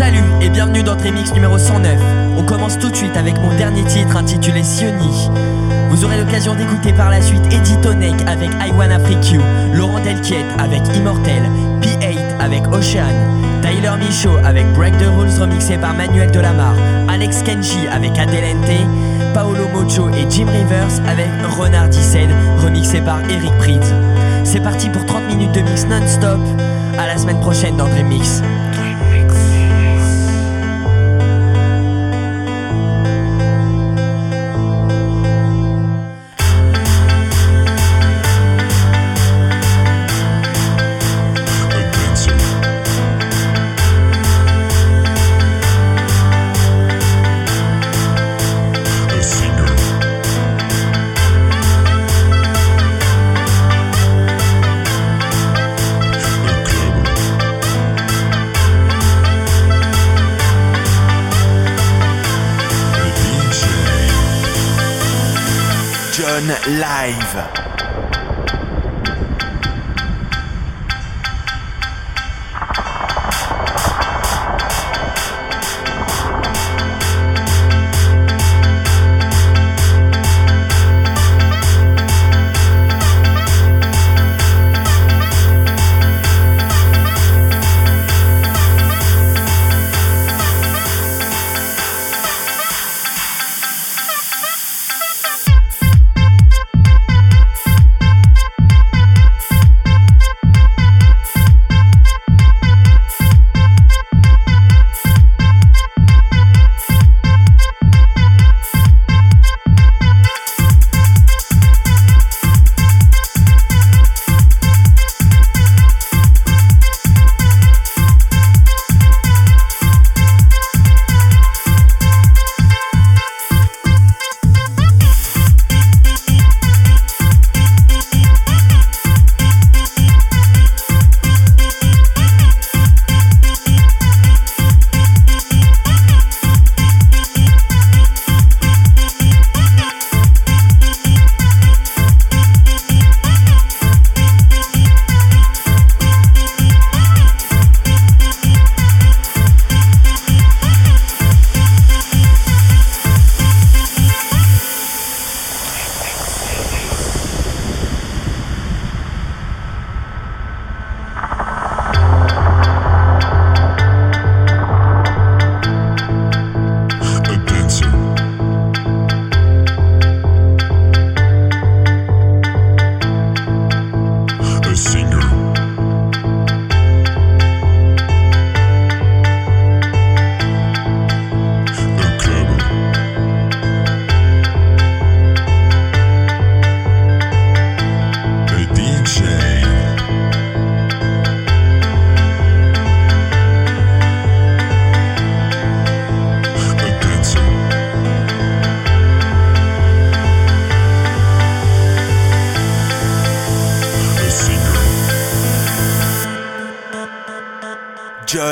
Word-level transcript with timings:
Salut 0.00 0.24
et 0.40 0.48
bienvenue 0.48 0.82
dans 0.82 0.96
Trémix 0.96 1.30
numéro 1.34 1.58
109. 1.58 2.00
On 2.38 2.42
commence 2.42 2.78
tout 2.78 2.88
de 2.88 2.96
suite 2.96 3.18
avec 3.18 3.38
mon 3.38 3.54
dernier 3.58 3.84
titre 3.84 4.16
intitulé 4.16 4.62
Sioni. 4.62 5.28
Vous 5.90 6.06
aurez 6.06 6.16
l'occasion 6.16 6.54
d'écouter 6.54 6.94
par 6.94 7.10
la 7.10 7.20
suite 7.20 7.44
Eddie 7.52 7.78
Tonek 7.82 8.14
avec 8.26 8.48
I 8.66 8.72
Wanna 8.74 8.98
Freak 8.98 9.30
You, 9.30 9.42
Laurent 9.74 10.00
Delquiet 10.00 10.46
avec 10.56 10.80
Immortel, 10.96 11.42
P8 11.82 12.16
avec 12.38 12.66
Ocean, 12.68 13.12
Tyler 13.60 13.92
Michaud 13.98 14.38
avec 14.42 14.72
Break 14.72 14.96
the 14.96 15.06
Rules 15.18 15.38
remixé 15.38 15.76
par 15.76 15.92
Manuel 15.92 16.30
Delamar, 16.30 16.74
Alex 17.06 17.42
Kenji 17.42 17.86
avec 17.92 18.18
Adelente, 18.18 18.88
Paolo 19.34 19.68
Mocho 19.68 20.08
et 20.08 20.24
Jim 20.30 20.46
Rivers 20.46 20.98
avec 21.06 21.28
Renard 21.58 21.90
Dissed 21.90 22.30
remixé 22.56 23.02
par 23.02 23.20
Eric 23.28 23.52
Prydz. 23.58 23.92
C'est 24.44 24.60
parti 24.60 24.88
pour 24.88 25.04
30 25.04 25.26
minutes 25.26 25.52
de 25.52 25.60
mix 25.60 25.84
non-stop. 25.84 26.40
À 26.98 27.06
la 27.06 27.18
semaine 27.18 27.40
prochaine 27.40 27.76
dans 27.76 27.86
Dream 27.86 28.08
Mix. 28.08 28.42
Live. 66.48 67.69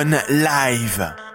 Live. 0.04 1.27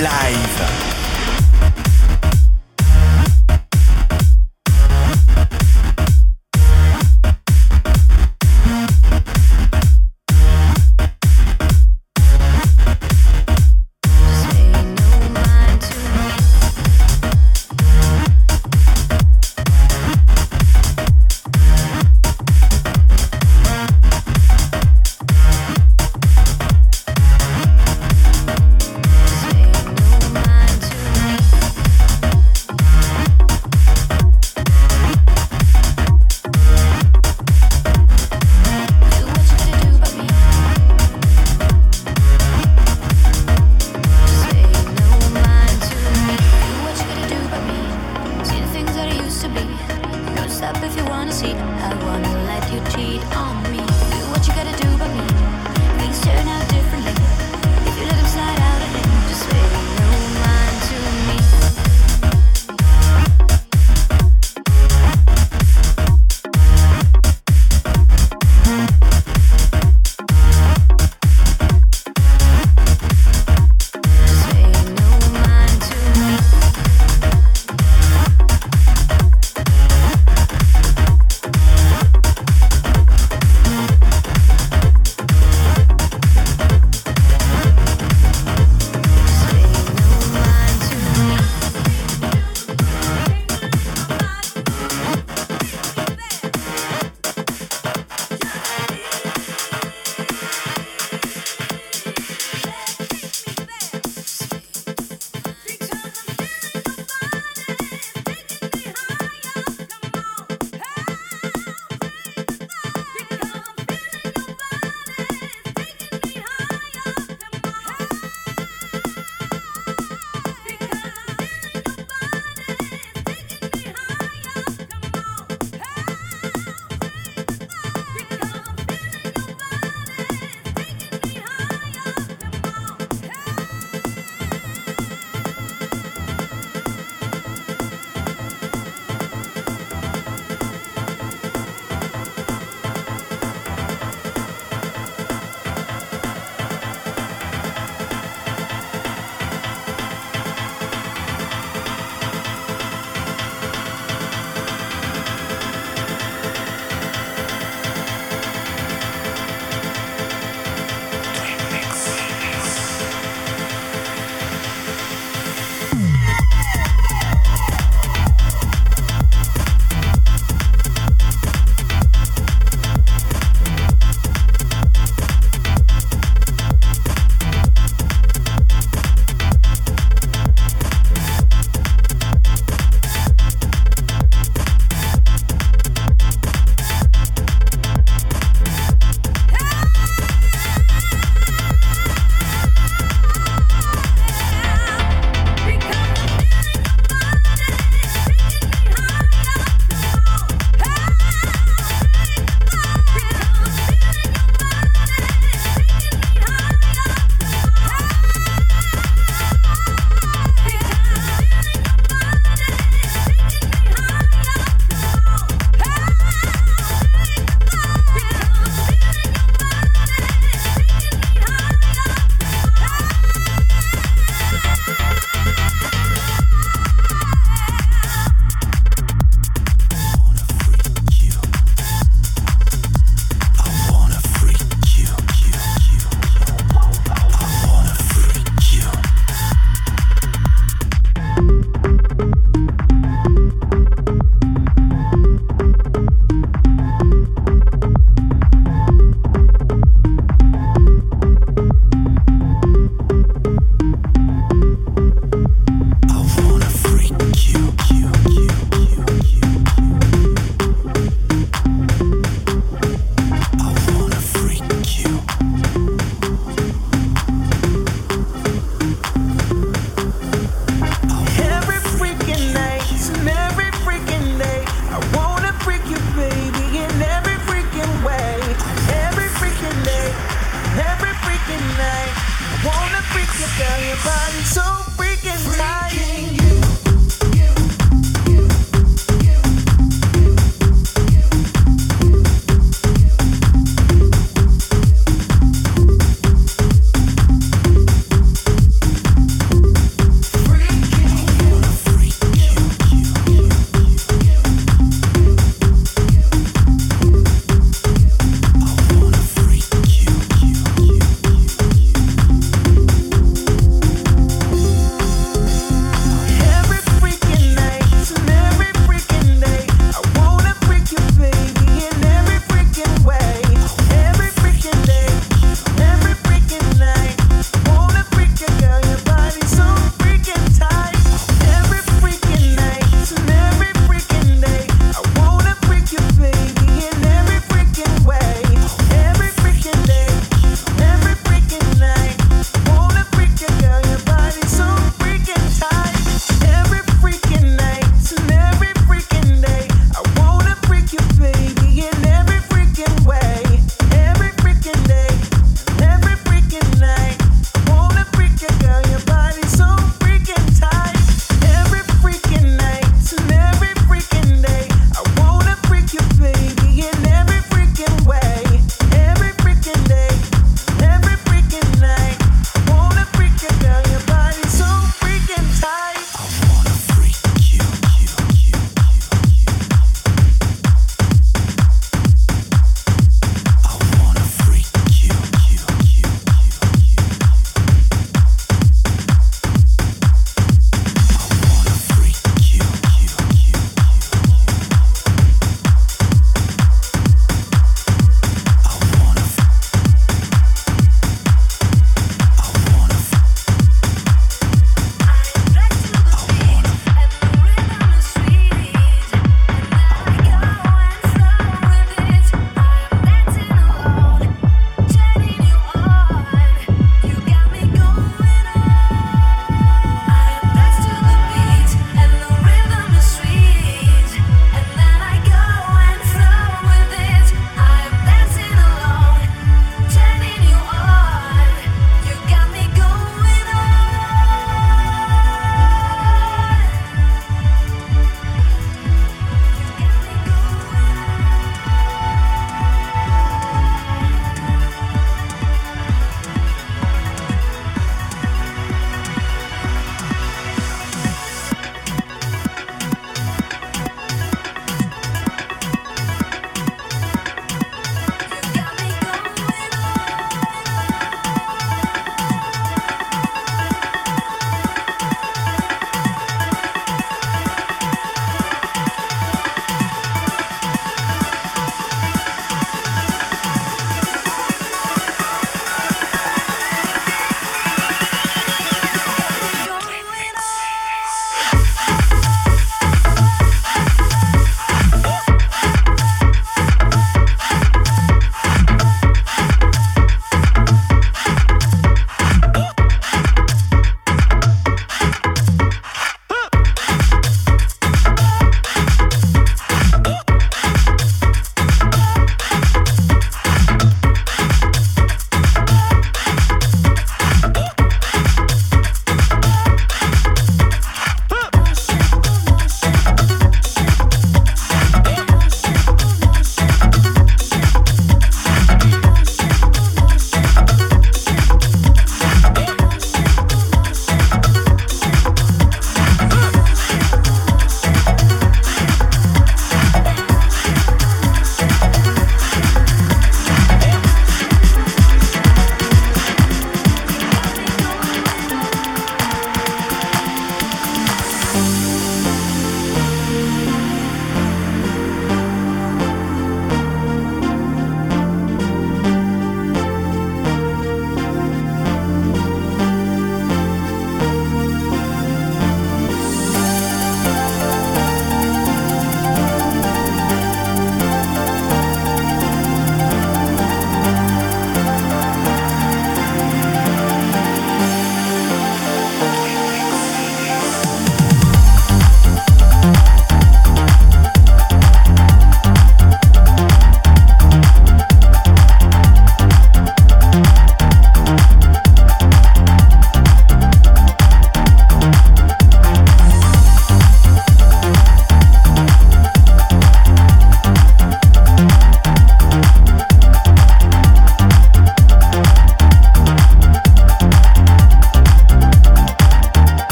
Live. 0.00 0.91